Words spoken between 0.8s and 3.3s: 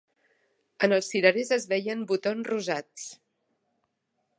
En els cirerers es veien botons rosats